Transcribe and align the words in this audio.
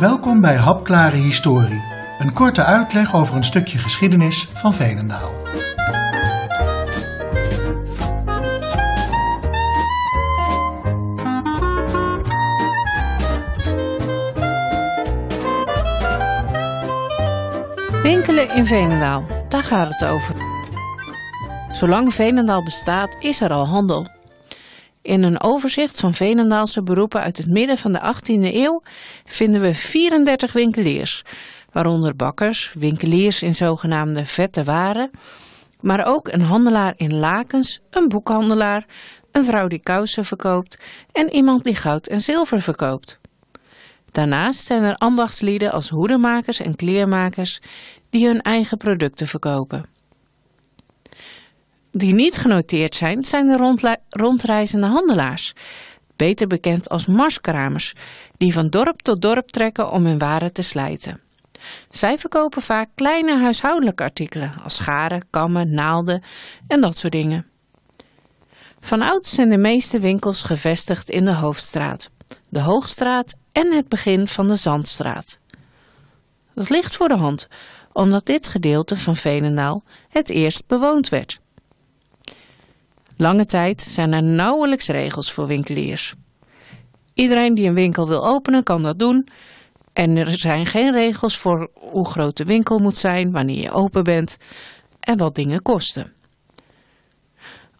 Welkom 0.00 0.40
bij 0.40 0.56
Hapklare 0.56 1.16
Historie, 1.16 1.82
een 2.18 2.32
korte 2.32 2.64
uitleg 2.64 3.14
over 3.14 3.36
een 3.36 3.44
stukje 3.44 3.78
geschiedenis 3.78 4.48
van 4.52 4.74
Veenendaal. 4.74 5.30
Winkelen 18.02 18.50
in 18.50 18.66
Veenendaal, 18.66 19.24
daar 19.48 19.62
gaat 19.62 19.88
het 19.88 20.04
over. 20.04 20.34
Zolang 21.70 22.14
Veenendaal 22.14 22.64
bestaat, 22.64 23.16
is 23.18 23.40
er 23.40 23.50
al 23.50 23.66
handel. 23.66 24.19
In 25.02 25.22
een 25.22 25.40
overzicht 25.40 26.00
van 26.00 26.14
Veenendaalse 26.14 26.82
beroepen 26.82 27.20
uit 27.20 27.36
het 27.36 27.46
midden 27.46 27.78
van 27.78 27.92
de 27.92 28.14
18e 28.14 28.54
eeuw 28.54 28.82
vinden 29.24 29.60
we 29.60 29.74
34 29.74 30.52
winkeliers, 30.52 31.24
waaronder 31.72 32.16
bakkers, 32.16 32.72
winkeliers 32.78 33.42
in 33.42 33.54
zogenaamde 33.54 34.24
vette 34.24 34.64
waren, 34.64 35.10
maar 35.80 36.06
ook 36.06 36.28
een 36.28 36.42
handelaar 36.42 36.94
in 36.96 37.14
lakens, 37.14 37.80
een 37.90 38.08
boekhandelaar, 38.08 38.86
een 39.32 39.44
vrouw 39.44 39.66
die 39.68 39.82
kousen 39.82 40.24
verkoopt 40.24 40.78
en 41.12 41.32
iemand 41.34 41.64
die 41.64 41.74
goud 41.74 42.06
en 42.06 42.20
zilver 42.20 42.60
verkoopt. 42.60 43.18
Daarnaast 44.12 44.64
zijn 44.64 44.82
er 44.82 44.96
ambachtslieden 44.96 45.72
als 45.72 45.88
hoedemakers 45.88 46.60
en 46.60 46.76
kleermakers 46.76 47.60
die 48.10 48.26
hun 48.26 48.40
eigen 48.42 48.76
producten 48.76 49.26
verkopen. 49.26 49.99
Die 51.92 52.14
niet 52.14 52.36
genoteerd 52.36 52.94
zijn, 52.94 53.24
zijn 53.24 53.46
de 53.46 53.98
rondreizende 54.08 54.86
handelaars, 54.86 55.54
beter 56.16 56.46
bekend 56.46 56.88
als 56.88 57.06
marskramers, 57.06 57.94
die 58.36 58.52
van 58.52 58.68
dorp 58.68 59.02
tot 59.02 59.22
dorp 59.22 59.50
trekken 59.50 59.90
om 59.90 60.04
hun 60.04 60.18
waren 60.18 60.52
te 60.52 60.62
slijten. 60.62 61.20
Zij 61.90 62.18
verkopen 62.18 62.62
vaak 62.62 62.88
kleine 62.94 63.38
huishoudelijke 63.38 64.02
artikelen 64.02 64.54
als 64.64 64.74
scharen, 64.74 65.26
kammen, 65.30 65.74
naalden 65.74 66.22
en 66.66 66.80
dat 66.80 66.96
soort 66.96 67.12
dingen. 67.12 67.46
Van 68.80 69.02
ouds 69.02 69.34
zijn 69.34 69.48
de 69.48 69.58
meeste 69.58 69.98
winkels 69.98 70.42
gevestigd 70.42 71.10
in 71.10 71.24
de 71.24 71.34
Hoofdstraat, 71.34 72.10
de 72.48 72.60
Hoogstraat 72.60 73.34
en 73.52 73.72
het 73.72 73.88
begin 73.88 74.26
van 74.26 74.48
de 74.48 74.56
Zandstraat. 74.56 75.38
Dat 76.54 76.68
ligt 76.68 76.96
voor 76.96 77.08
de 77.08 77.16
hand, 77.16 77.48
omdat 77.92 78.26
dit 78.26 78.48
gedeelte 78.48 78.96
van 78.96 79.16
Veenendaal 79.16 79.82
het 80.08 80.28
eerst 80.28 80.66
bewoond 80.66 81.08
werd. 81.08 81.40
Lange 83.20 83.46
tijd 83.46 83.80
zijn 83.80 84.12
er 84.12 84.22
nauwelijks 84.22 84.86
regels 84.86 85.32
voor 85.32 85.46
winkeliers. 85.46 86.14
Iedereen 87.14 87.54
die 87.54 87.68
een 87.68 87.74
winkel 87.74 88.08
wil 88.08 88.26
openen 88.26 88.62
kan 88.62 88.82
dat 88.82 88.98
doen 88.98 89.28
en 89.92 90.16
er 90.16 90.38
zijn 90.38 90.66
geen 90.66 90.92
regels 90.92 91.38
voor 91.38 91.70
hoe 91.74 92.08
groot 92.08 92.36
de 92.36 92.44
winkel 92.44 92.78
moet 92.78 92.96
zijn, 92.96 93.30
wanneer 93.30 93.62
je 93.62 93.72
open 93.72 94.04
bent 94.04 94.36
en 95.00 95.16
wat 95.16 95.34
dingen 95.34 95.62
kosten. 95.62 96.12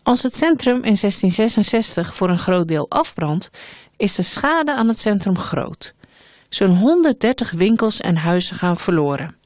Als 0.03 0.23
het 0.23 0.35
centrum 0.35 0.77
in 0.77 0.97
1666 1.01 2.15
voor 2.15 2.29
een 2.29 2.39
groot 2.39 2.69
deel 2.69 2.87
afbrandt, 2.89 3.51
is 3.97 4.15
de 4.15 4.23
schade 4.23 4.75
aan 4.75 4.89
het 4.89 4.99
centrum 4.99 5.39
groot. 5.39 5.95
Zo'n 6.49 6.77
130 6.77 7.51
winkels 7.51 8.01
en 8.01 8.17
huizen 8.17 8.57
gaan 8.57 8.77
verloren. 8.77 9.40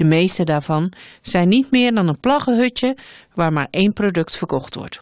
De 0.00 0.06
meeste 0.06 0.44
daarvan 0.44 0.92
zijn 1.22 1.48
niet 1.48 1.70
meer 1.70 1.94
dan 1.94 2.08
een 2.08 2.20
plaggenhutje 2.20 2.96
waar 3.34 3.52
maar 3.52 3.66
één 3.70 3.92
product 3.92 4.36
verkocht 4.36 4.74
wordt. 4.74 4.98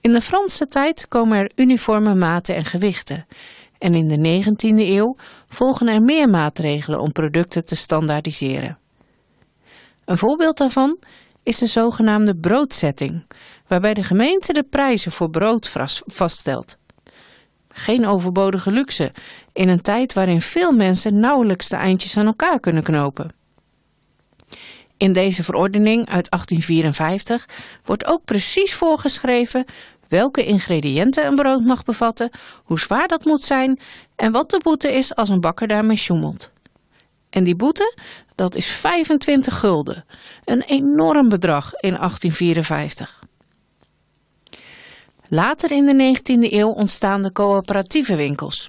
In 0.00 0.12
de 0.12 0.20
Franse 0.20 0.66
tijd 0.66 1.08
komen 1.08 1.38
er 1.38 1.50
uniforme 1.54 2.14
maten 2.14 2.54
en 2.54 2.64
gewichten 2.64 3.26
en 3.78 3.94
in 3.94 4.08
de 4.08 4.42
19e 4.42 4.78
eeuw 4.78 5.16
volgen 5.48 5.88
er 5.88 6.02
meer 6.02 6.28
maatregelen 6.28 7.00
om 7.00 7.12
producten 7.12 7.66
te 7.66 7.76
standaardiseren. 7.76 8.78
Een 10.04 10.18
voorbeeld 10.18 10.56
daarvan 10.56 10.98
is 11.42 11.58
de 11.58 11.66
zogenaamde 11.66 12.36
broodzetting, 12.36 13.26
waarbij 13.66 13.94
de 13.94 14.02
gemeente 14.02 14.52
de 14.52 14.64
prijzen 14.70 15.12
voor 15.12 15.30
brood 15.30 15.72
vaststelt. 16.06 16.76
Geen 17.78 18.06
overbodige 18.06 18.70
luxe 18.70 19.12
in 19.52 19.68
een 19.68 19.80
tijd 19.80 20.12
waarin 20.12 20.40
veel 20.40 20.72
mensen 20.72 21.20
nauwelijks 21.20 21.68
de 21.68 21.76
eindjes 21.76 22.16
aan 22.16 22.26
elkaar 22.26 22.60
kunnen 22.60 22.82
knopen. 22.82 23.30
In 24.96 25.12
deze 25.12 25.44
verordening 25.44 25.98
uit 25.98 26.30
1854 26.30 27.48
wordt 27.84 28.06
ook 28.06 28.24
precies 28.24 28.74
voorgeschreven 28.74 29.64
welke 30.08 30.44
ingrediënten 30.44 31.26
een 31.26 31.34
brood 31.34 31.60
mag 31.60 31.84
bevatten, 31.84 32.30
hoe 32.64 32.78
zwaar 32.78 33.08
dat 33.08 33.24
moet 33.24 33.42
zijn 33.42 33.80
en 34.14 34.32
wat 34.32 34.50
de 34.50 34.60
boete 34.62 34.92
is 34.92 35.14
als 35.14 35.28
een 35.28 35.40
bakker 35.40 35.68
daarmee 35.68 35.96
sjoemelt. 35.96 36.50
En 37.30 37.44
die 37.44 37.56
boete, 37.56 37.98
dat 38.34 38.54
is 38.54 38.66
25 38.66 39.58
gulden, 39.58 40.04
een 40.44 40.62
enorm 40.62 41.28
bedrag 41.28 41.74
in 41.74 41.94
1854. 41.94 43.25
Later 45.28 45.72
in 45.72 45.86
de 45.86 46.16
19e 46.16 46.52
eeuw 46.52 46.70
ontstaan 46.70 47.22
de 47.22 47.32
coöperatieve 47.32 48.16
winkels. 48.16 48.68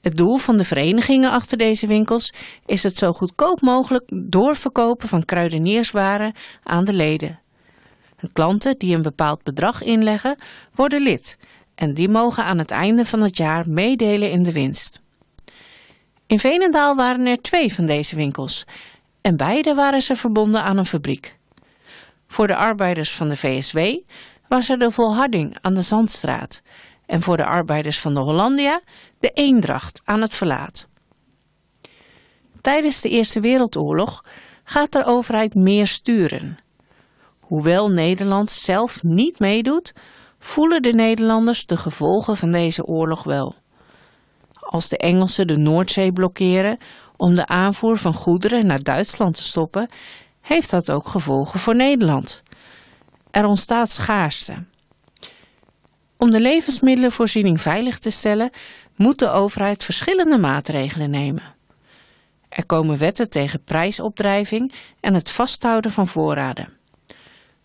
Het 0.00 0.16
doel 0.16 0.36
van 0.36 0.56
de 0.56 0.64
verenigingen 0.64 1.30
achter 1.30 1.58
deze 1.58 1.86
winkels 1.86 2.32
is 2.66 2.82
het 2.82 2.96
zo 2.96 3.12
goedkoop 3.12 3.60
mogelijk 3.60 4.04
doorverkopen 4.14 5.08
van 5.08 5.24
kruidenierswaren 5.24 6.34
aan 6.62 6.84
de 6.84 6.92
leden. 6.92 7.40
Klanten 8.32 8.78
die 8.78 8.94
een 8.94 9.02
bepaald 9.02 9.42
bedrag 9.42 9.82
inleggen, 9.82 10.36
worden 10.74 11.02
lid 11.02 11.36
en 11.74 11.94
die 11.94 12.08
mogen 12.08 12.44
aan 12.44 12.58
het 12.58 12.70
einde 12.70 13.04
van 13.04 13.20
het 13.20 13.36
jaar 13.36 13.68
meedelen 13.68 14.30
in 14.30 14.42
de 14.42 14.52
winst. 14.52 15.00
In 16.26 16.38
Veenendaal 16.38 16.96
waren 16.96 17.26
er 17.26 17.42
twee 17.42 17.74
van 17.74 17.86
deze 17.86 18.16
winkels 18.16 18.64
en 19.20 19.36
beide 19.36 19.74
waren 19.74 20.02
ze 20.02 20.16
verbonden 20.16 20.62
aan 20.62 20.76
een 20.76 20.86
fabriek. 20.86 21.36
Voor 22.26 22.46
de 22.46 22.56
arbeiders 22.56 23.12
van 23.12 23.28
de 23.28 23.36
VSW 23.36 23.78
was 24.48 24.68
er 24.68 24.78
de 24.78 24.90
volharding 24.90 25.58
aan 25.60 25.74
de 25.74 25.82
Zandstraat 25.82 26.62
en 27.06 27.22
voor 27.22 27.36
de 27.36 27.44
arbeiders 27.44 28.00
van 28.00 28.14
de 28.14 28.20
Hollandia 28.20 28.80
de 29.18 29.30
Eendracht 29.30 30.00
aan 30.04 30.20
het 30.20 30.34
Verlaat. 30.34 30.86
Tijdens 32.60 33.00
de 33.00 33.08
Eerste 33.08 33.40
Wereldoorlog 33.40 34.24
gaat 34.64 34.92
de 34.92 35.04
overheid 35.04 35.54
meer 35.54 35.86
sturen. 35.86 36.58
Hoewel 37.40 37.90
Nederland 37.90 38.50
zelf 38.50 39.02
niet 39.02 39.38
meedoet, 39.38 39.92
voelen 40.38 40.82
de 40.82 40.92
Nederlanders 40.92 41.66
de 41.66 41.76
gevolgen 41.76 42.36
van 42.36 42.52
deze 42.52 42.84
oorlog 42.84 43.22
wel. 43.22 43.54
Als 44.52 44.88
de 44.88 44.96
Engelsen 44.96 45.46
de 45.46 45.56
Noordzee 45.56 46.12
blokkeren 46.12 46.78
om 47.16 47.34
de 47.34 47.46
aanvoer 47.46 47.98
van 47.98 48.14
goederen 48.14 48.66
naar 48.66 48.82
Duitsland 48.82 49.34
te 49.36 49.42
stoppen, 49.42 49.88
heeft 50.40 50.70
dat 50.70 50.90
ook 50.90 51.06
gevolgen 51.06 51.60
voor 51.60 51.76
Nederland. 51.76 52.42
Er 53.34 53.44
ontstaat 53.44 53.90
schaarste. 53.90 54.64
Om 56.16 56.30
de 56.30 56.40
levensmiddelenvoorziening 56.40 57.60
veilig 57.60 57.98
te 57.98 58.10
stellen, 58.10 58.50
moet 58.96 59.18
de 59.18 59.28
overheid 59.28 59.84
verschillende 59.84 60.38
maatregelen 60.38 61.10
nemen. 61.10 61.54
Er 62.48 62.66
komen 62.66 62.98
wetten 62.98 63.30
tegen 63.30 63.64
prijsopdrijving 63.64 64.72
en 65.00 65.14
het 65.14 65.30
vasthouden 65.30 65.90
van 65.90 66.06
voorraden. 66.06 66.72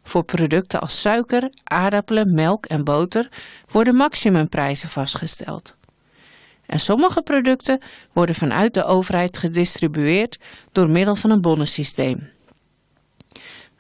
Voor 0.04 0.24
producten 0.24 0.82
als 0.82 1.02
suiker, 1.02 1.50
aardappelen, 1.64 2.34
melk 2.34 2.66
en 2.66 2.84
boter 2.84 3.30
worden 3.68 3.96
maximumprijzen 3.96 4.90
vastgesteld. 4.90 5.76
En 6.66 6.80
sommige 6.80 7.22
producten 7.22 7.82
worden 8.14 8.36
vanuit 8.36 8.74
de 8.74 8.84
overheid 8.86 9.38
gedistribueerd 9.38 10.40
door 10.72 10.90
middel 10.90 11.16
van 11.16 11.30
een 11.30 11.42
bonnensysteem. 11.42 12.38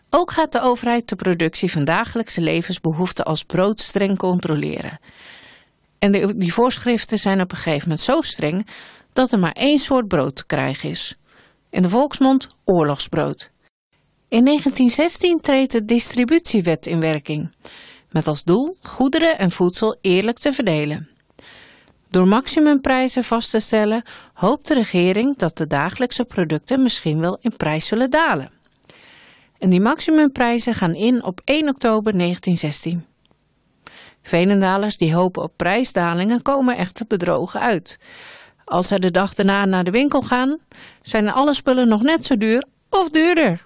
Ook 0.10 0.32
gaat 0.32 0.52
de 0.52 0.62
overheid 0.62 1.10
de 1.10 1.16
productie 1.16 1.72
van 1.72 1.86
dagelijkse 1.86 2.42
levensbehoeften 2.42 3.26
als 3.26 3.44
brood 3.44 3.80
streng 3.80 4.18
controleren. 4.18 5.00
En 6.00 6.38
die 6.38 6.54
voorschriften 6.54 7.20
zijn 7.20 7.42
op 7.42 7.52
een 7.52 7.58
gegeven 7.58 7.90
moment 7.90 8.06
zo 8.06 8.22
streng 8.22 8.68
dat 9.14 9.32
er 9.32 9.40
maar 9.40 9.52
één 9.52 9.80
soort 9.80 10.08
brood 10.08 10.36
te 10.36 10.46
krijgen 10.46 10.90
is. 10.90 11.18
In 11.70 11.82
de 11.82 11.90
volksmond 11.90 12.48
oorlogsbrood. 12.64 13.52
In 14.28 14.46
1916 14.46 15.42
treedt 15.42 15.72
de 15.72 15.86
distributiewet 15.86 16.86
in 16.86 17.00
werking, 17.00 17.56
met 18.10 18.28
als 18.28 18.44
doel 18.44 18.78
goederen 18.82 19.38
en 19.38 19.52
voedsel 19.52 19.98
eerlijk 20.02 20.38
te 20.38 20.54
verdelen. 20.54 21.10
Door 22.10 22.28
maximumprijzen 22.28 23.24
vast 23.24 23.52
te 23.52 23.60
stellen, 23.60 24.04
hoopt 24.34 24.68
de 24.68 24.74
regering 24.74 25.38
dat 25.38 25.58
de 25.58 25.68
dagelijkse 25.68 26.26
producten 26.26 26.82
misschien 26.82 27.20
wel 27.20 27.38
in 27.42 27.56
prijs 27.58 27.88
zullen 27.88 28.10
dalen. 28.10 28.59
En 29.60 29.70
die 29.70 29.82
maximumprijzen 29.82 30.74
gaan 30.74 30.96
in 30.96 31.24
op 31.24 31.42
1 31.44 31.68
oktober 31.70 32.18
1916. 32.18 33.06
Venendalers 34.22 34.98
die 34.98 35.16
hopen 35.16 35.44
op 35.44 35.54
prijsdalingen 35.56 36.42
komen 36.42 36.78
echter 36.78 37.06
bedrogen 37.08 37.60
uit. 37.60 38.00
Als 38.66 38.88
ze 38.88 39.00
de 39.00 39.12
dag 39.12 39.34
daarna 39.34 39.66
naar 39.66 39.84
de 39.84 39.92
winkel 39.92 40.22
gaan, 40.22 40.58
zijn 41.02 41.30
alle 41.30 41.54
spullen 41.54 41.88
nog 41.88 42.02
net 42.02 42.26
zo 42.26 42.38
duur 42.38 42.64
of 42.90 43.10
duurder. 43.10 43.62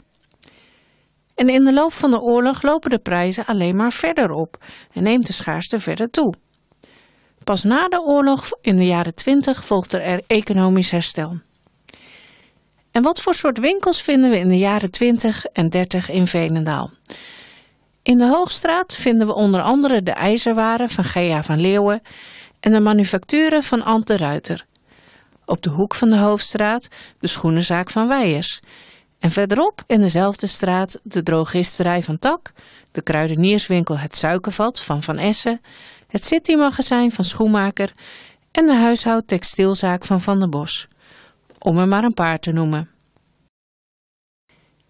En 1.35 1.49
in 1.49 1.63
de 1.63 1.73
loop 1.73 1.93
van 1.93 2.11
de 2.11 2.21
oorlog 2.21 2.61
lopen 2.61 2.89
de 2.89 2.99
prijzen 2.99 3.45
alleen 3.45 3.75
maar 3.75 3.91
verder 3.91 4.31
op 4.31 4.65
en 4.93 5.03
neemt 5.03 5.27
de 5.27 5.33
schaarste 5.33 5.79
verder 5.79 6.09
toe. 6.09 6.33
Pas 7.43 7.63
na 7.63 7.87
de 7.87 8.01
oorlog 8.01 8.49
in 8.61 8.75
de 8.75 8.85
jaren 8.85 9.15
20 9.15 9.65
volgde 9.65 9.97
er 9.97 10.21
economisch 10.27 10.91
herstel. 10.91 11.39
En 12.93 13.01
wat 13.01 13.21
voor 13.21 13.33
soort 13.33 13.59
winkels 13.59 14.01
vinden 14.01 14.29
we 14.29 14.37
in 14.37 14.47
de 14.47 14.57
jaren 14.57 14.91
20 14.91 15.45
en 15.45 15.69
30 15.69 16.09
in 16.09 16.27
Veenendaal? 16.27 16.91
In 18.03 18.17
de 18.17 18.27
Hoogstraat 18.27 18.93
vinden 18.93 19.27
we 19.27 19.33
onder 19.33 19.61
andere 19.61 20.03
de 20.03 20.11
ijzerwaren 20.11 20.89
van 20.89 21.03
Gea 21.03 21.43
van 21.43 21.61
Leeuwen 21.61 22.01
en 22.59 22.71
de 22.71 22.79
manufacturen 22.79 23.63
van 23.63 23.83
Ant 23.83 24.07
de 24.07 24.17
Ruiter. 24.17 24.65
Op 25.45 25.61
de 25.61 25.69
hoek 25.69 25.95
van 25.95 26.09
de 26.09 26.17
Hoofdstraat 26.17 26.87
de 27.19 27.27
schoenenzaak 27.27 27.89
van 27.89 28.07
Weijers. 28.07 28.59
En 29.19 29.31
verderop 29.31 29.83
in 29.87 29.99
dezelfde 29.99 30.47
straat 30.47 30.99
de 31.03 31.23
drogisterij 31.23 32.03
van 32.03 32.19
Tak, 32.19 32.51
de 32.91 33.01
kruidenierswinkel 33.01 33.97
Het 33.97 34.15
Suikervat 34.15 34.79
van 34.79 35.03
Van 35.03 35.17
Essen, 35.17 35.61
het 36.07 36.25
citymagazijn 36.25 37.11
van 37.11 37.23
Schoenmaker 37.23 37.93
en 38.51 38.65
de 38.65 38.75
huishoud-textielzaak 38.75 40.05
van 40.05 40.21
Van 40.21 40.39
der 40.39 40.49
Bos. 40.49 40.87
Om 41.63 41.77
er 41.77 41.87
maar 41.87 42.03
een 42.03 42.13
paar 42.13 42.39
te 42.39 42.51
noemen. 42.51 42.89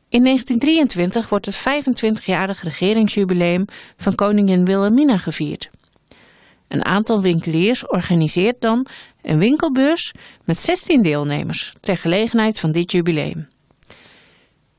In 0.09 0.23
1923 0.23 1.29
wordt 1.29 1.45
het 1.45 1.59
25-jarig 1.59 2.63
regeringsjubileum 2.63 3.65
van 3.97 4.15
koningin 4.15 4.65
Wilhelmina 4.65 5.17
gevierd. 5.17 5.69
Een 6.67 6.85
aantal 6.85 7.21
winkeliers 7.21 7.87
organiseert 7.87 8.61
dan 8.61 8.87
een 9.21 9.37
winkelbeurs 9.37 10.11
met 10.45 10.57
16 10.57 11.01
deelnemers 11.01 11.73
ter 11.79 11.97
gelegenheid 11.97 12.59
van 12.59 12.71
dit 12.71 12.91
jubileum. 12.91 13.47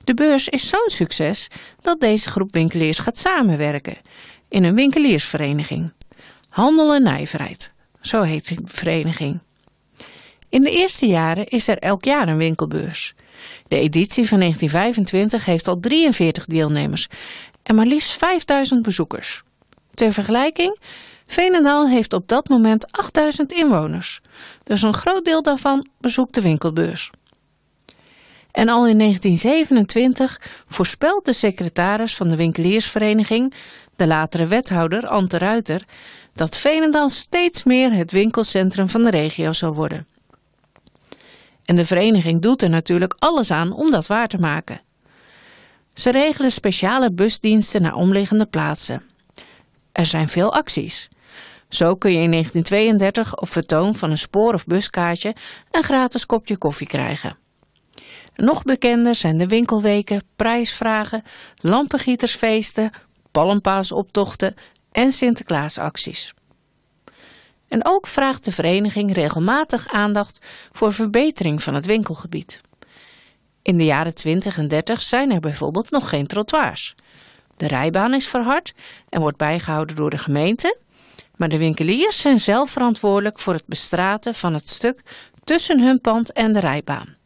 De 0.04 0.14
beurs 0.14 0.48
is 0.48 0.68
zo'n 0.68 0.90
succes 0.90 1.48
dat 1.80 2.00
deze 2.00 2.28
groep 2.28 2.52
winkeliers 2.52 2.98
gaat 2.98 3.18
samenwerken 3.18 3.96
in 4.48 4.64
een 4.64 4.74
winkeliersvereniging. 4.74 5.92
Handel 6.48 6.94
en 6.94 7.02
Nijverheid, 7.02 7.72
zo 8.00 8.22
heet 8.22 8.48
de 8.48 8.56
vereniging. 8.64 9.40
In 10.48 10.62
de 10.62 10.70
eerste 10.70 11.06
jaren 11.06 11.46
is 11.48 11.68
er 11.68 11.78
elk 11.78 12.04
jaar 12.04 12.28
een 12.28 12.36
winkelbeurs. 12.36 13.14
De 13.68 13.76
editie 13.76 14.28
van 14.28 14.38
1925 14.38 15.44
heeft 15.44 15.68
al 15.68 15.80
43 15.80 16.44
deelnemers 16.44 17.08
en 17.62 17.74
maar 17.74 17.86
liefst 17.86 18.12
5000 18.12 18.82
bezoekers. 18.82 19.42
Ter 19.94 20.12
vergelijking, 20.12 20.78
Veenendaal 21.26 21.88
heeft 21.88 22.12
op 22.12 22.28
dat 22.28 22.48
moment 22.48 22.92
8000 22.92 23.52
inwoners, 23.52 24.20
dus 24.62 24.82
een 24.82 24.94
groot 24.94 25.24
deel 25.24 25.42
daarvan 25.42 25.86
bezoekt 26.00 26.34
de 26.34 26.40
winkelbeurs. 26.40 27.10
En 28.50 28.68
al 28.68 28.86
in 28.86 28.98
1927 28.98 30.40
voorspelt 30.66 31.24
de 31.24 31.32
secretaris 31.32 32.16
van 32.16 32.28
de 32.28 32.36
winkeliersvereniging, 32.36 33.54
de 33.96 34.06
latere 34.06 34.46
wethouder 34.46 35.06
Ante 35.06 35.38
Ruiter, 35.38 35.84
dat 36.34 36.56
Veenendaal 36.56 37.08
steeds 37.08 37.64
meer 37.64 37.92
het 37.92 38.10
winkelcentrum 38.10 38.88
van 38.88 39.04
de 39.04 39.10
regio 39.10 39.52
zal 39.52 39.74
worden. 39.74 40.06
En 41.64 41.76
de 41.76 41.84
vereniging 41.84 42.42
doet 42.42 42.62
er 42.62 42.70
natuurlijk 42.70 43.14
alles 43.18 43.50
aan 43.50 43.72
om 43.72 43.90
dat 43.90 44.06
waar 44.06 44.28
te 44.28 44.38
maken. 44.38 44.80
Ze 45.94 46.10
regelen 46.10 46.52
speciale 46.52 47.12
busdiensten 47.12 47.82
naar 47.82 47.94
omliggende 47.94 48.46
plaatsen. 48.46 49.02
Er 49.92 50.06
zijn 50.06 50.28
veel 50.28 50.52
acties. 50.52 51.08
Zo 51.68 51.94
kun 51.94 52.10
je 52.10 52.18
in 52.18 52.30
1932 52.30 53.40
op 53.40 53.50
vertoon 53.50 53.94
van 53.94 54.10
een 54.10 54.18
spoor- 54.18 54.54
of 54.54 54.64
buskaartje 54.64 55.34
een 55.70 55.82
gratis 55.82 56.26
kopje 56.26 56.58
koffie 56.58 56.86
krijgen. 56.86 57.36
Nog 58.34 58.62
bekender 58.62 59.14
zijn 59.14 59.38
de 59.38 59.46
winkelweken, 59.46 60.22
prijsvragen, 60.36 61.22
lampengietersfeesten, 61.56 62.90
palmpaasoptochten 63.30 64.54
en 64.92 65.12
Sinterklaasacties. 65.12 66.34
En 67.74 67.84
ook 67.84 68.06
vraagt 68.06 68.44
de 68.44 68.52
vereniging 68.52 69.12
regelmatig 69.12 69.88
aandacht 69.88 70.40
voor 70.72 70.92
verbetering 70.92 71.62
van 71.62 71.74
het 71.74 71.86
winkelgebied. 71.86 72.60
In 73.62 73.76
de 73.76 73.84
jaren 73.84 74.14
20 74.14 74.58
en 74.58 74.68
30 74.68 75.00
zijn 75.00 75.32
er 75.32 75.40
bijvoorbeeld 75.40 75.90
nog 75.90 76.08
geen 76.08 76.26
trottoirs. 76.26 76.94
De 77.56 77.66
rijbaan 77.66 78.14
is 78.14 78.28
verhard 78.28 78.74
en 79.08 79.20
wordt 79.20 79.36
bijgehouden 79.36 79.96
door 79.96 80.10
de 80.10 80.18
gemeente, 80.18 80.76
maar 81.36 81.48
de 81.48 81.58
winkeliers 81.58 82.20
zijn 82.20 82.40
zelf 82.40 82.70
verantwoordelijk 82.70 83.38
voor 83.38 83.54
het 83.54 83.66
bestraten 83.66 84.34
van 84.34 84.54
het 84.54 84.68
stuk 84.68 85.00
tussen 85.44 85.80
hun 85.80 86.00
pand 86.00 86.32
en 86.32 86.52
de 86.52 86.60
rijbaan. 86.60 87.16